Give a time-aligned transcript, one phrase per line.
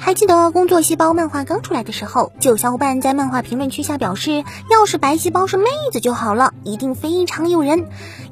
[0.00, 7.88] 还记得工作细胞漫画刚出来的时候，就有小伙伴在漫画评论区下表示，要是白细胞是妹子就好了，一定非常诱人。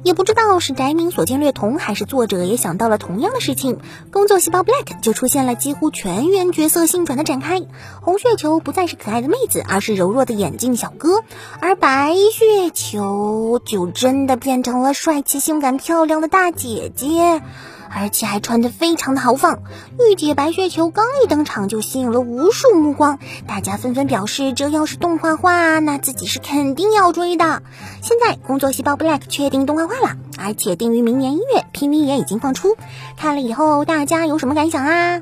[0.07, 3.79] 也不知道是宅民所见略同，还是作者也想到了同样的事情，
[4.09, 7.61] 工作细胞 Black 就出现了几乎全员角色性转的展开。
[8.01, 11.25] 红血球不再是可爱的妹子，而是柔弱的眼镜小哥，
[11.59, 17.41] 而白血球就真的变成了帅气、性感、漂亮的大姐姐。
[17.89, 19.59] 而且还穿得非常的豪放，
[19.97, 23.17] 御姐白血球刚一登场就吸引了无数目光，
[23.47, 27.63] 大家纷纷表示这要是动画化，那自己是肯定要追的。
[28.01, 29.96] 现在工作细胞 Black 确定动画化
[30.37, 32.77] 而且定于明年一月，PV 也已经放出，
[33.17, 35.21] 看了以后大家有什么感想啊？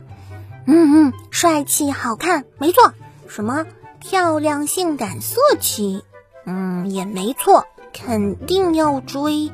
[0.68, 2.94] 嗯嗯，帅气好看，没错。
[3.28, 3.66] 什么
[4.00, 6.04] 漂亮性感色气？
[6.46, 9.52] 嗯，也没错，肯定要追，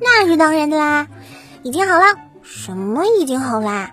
[0.00, 1.08] 那是当然的啦。
[1.62, 2.04] 已经好了。
[2.42, 3.92] 什么已经好啦？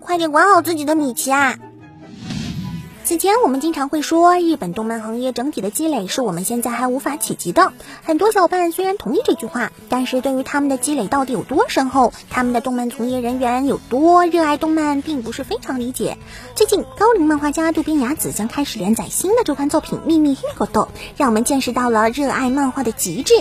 [0.00, 1.56] 快点管好自己的米奇啊！
[3.04, 7.72] 此前我们经常会说，日本动漫行业整体的积累是我们现在还无法企及的。
[8.04, 16.16] 很多小伙伴虽然同意这句话，但是对于他们的积累到底有多深厚，他们的动漫从业人员有多热爱动漫，并不是非常理解。
[16.54, 20.82] 最近，高龄漫画家渡边雅子将开始连载新的周刊作品《秘密黑狗豆》，
[21.16, 23.34] 让我们见识到了热爱漫画的极致。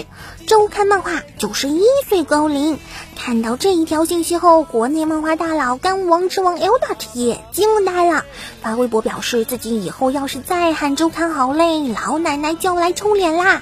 [0.47, 2.79] 周刊漫画九十一岁高龄，
[3.15, 8.25] 看到这一条信息后，国内漫画大佬干王之王 L dot 也惊呆了，
[8.63, 9.45] 发微博表示。
[9.51, 13.61] 自己以后要是再喊周刊好嘞，老奶奶就要来抽脸啦！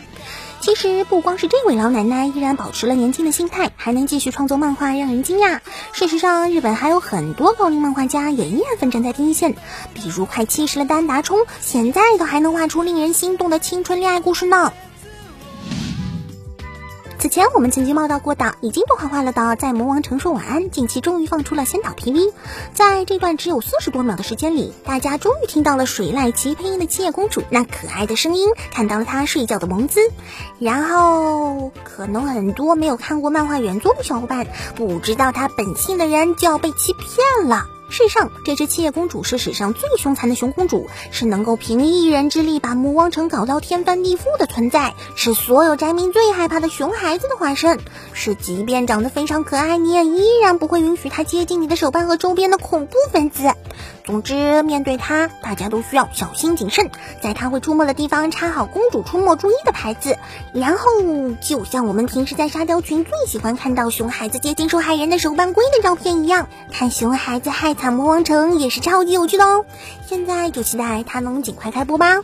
[0.60, 5.62] 其实不光是这位老奶奶依然保持了年轻的心态，还能继续创作漫画，让人惊讶。
[5.92, 9.56] 事实上，日本还有很多高龄漫画家也依然奋战在第一线，
[9.96, 14.72] 比如快七十了的安达充，现在都还能画出令人心动的青春恋爱故事呢。
[17.30, 22.34] 前我们曾经报道过的，已经动画化了的《在魔王城说晚安》，近期终于放出了先导 PV。
[22.74, 30.02] 在这段只有四十多秒的时间里，大家终于听到了水濑奇配音的七叶公主那可爱的声音，看到了她睡觉的萌姿。
[30.58, 37.68] 然后，可能很多没有看过漫画原作的小伙伴，不知道她本性的人就要被欺骗了。
[37.90, 47.80] 世上，这只七叶公主是史上最凶残的熊公主，是能够凭一人之力把魔王城搞到天翻地覆的存在，是所有宅民最害怕的熊孩子的化身，
[48.14, 53.52] 是即便长得非常可爱，你也依然不会允许她接近你的手办和周边的恐怖分子。
[54.06, 60.18] 总之，面对她，大家都需要小心谨慎，在她会出没的地方插好“公主出没注意”的牌子，
[60.54, 60.86] 然后
[61.42, 67.79] 就像我们平时在沙雕群最喜欢看到熊孩子接近受害人的手办龟的照片一样，看熊孩子害。
[67.80, 69.64] 惨魔王城也是超级有趣的哦，
[70.06, 72.22] 现在就期待它能尽快开播吧。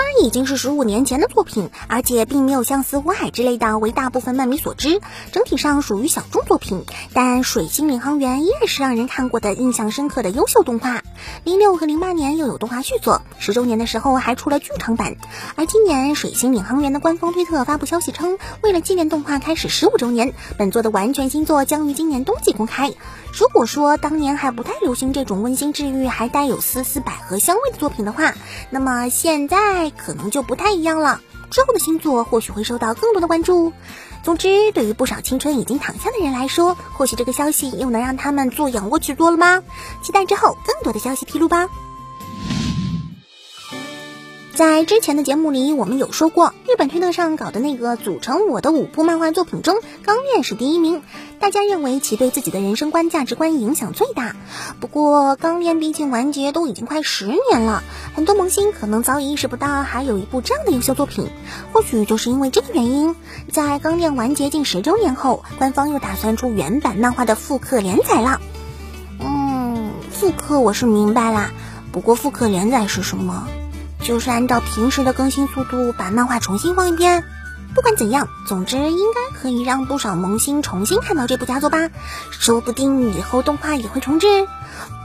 [0.00, 4.98] 虽然已经是十五年前的作品，而且并没有像《死火海》之类的为大部分漫迷所知，
[5.30, 6.86] 整体上属于小众作品。
[7.12, 11.02] 但《水星领航员》依然是让人看过的印象深刻的优秀动画。
[11.44, 15.16] 零六和零八年又有动画续作，十周年的时候还出了剧场版。
[15.54, 22.90] 而今年《水星领航员》的官方推特发布消息称，为了纪念动画开始十五周年，本作的完全新作将于今年冬季公开。
[23.38, 28.34] 如果说当年还不太流行这种温馨治愈、还带有丝丝百合香味的作品的话，
[28.70, 31.20] 那么现在可能就不太一样了。
[31.50, 33.72] 之后的星座或许会受到更多的关注。
[34.22, 39.62] 总之，对于不少青春已经躺下的人来说，或许这个消息又能让他们做仰卧起坐了吗？
[40.02, 41.68] 期待之后更多的消息披露吧。
[44.60, 51.00] 在之前的节目里，我们有说过，日本推特上搞的那个组成我的五部漫画作品中，《钢炼》是第一名。
[51.38, 54.36] 大家认为其对自己的人生观、价值观影响最大。
[54.78, 57.82] 不过，《钢炼》毕竟完结都已经快十年了，
[58.14, 61.30] 很多萌新可能早已意识不到还有一部这样的优秀作品。
[61.72, 63.16] 或许就是因为这个原因，
[63.50, 68.42] 在《钢炼》完结近十周年后，官方又打算出原版漫画的复刻连载了。
[69.20, 71.50] 嗯，复刻我是明白啦，
[71.92, 73.48] 不过复刻连载是什么？
[74.02, 77.24] 就是按照平时的更新速度把漫画重新放一遍。
[77.74, 81.88] 不管怎样，总之应该可以让不少萌新重新看到这部佳作吧。
[82.30, 84.26] 说不定以后动画也会重置。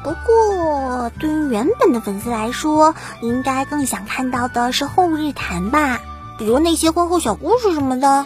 [0.04, 6.02] 不过对于原本的粉丝来说，应该更想看到的是后日谈吧，
[6.40, 8.25] 比如那些婚后小故事什么的。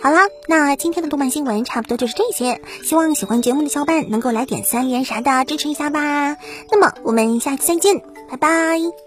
[0.00, 2.60] 好啦，那今天的动漫新闻差不多就是这些。
[2.84, 6.36] 希望喜欢节目的小伙伴能够来点三连啥的支持一下吧。
[6.70, 8.13] 那么我们下期再见。
[8.34, 9.03] 拜拜。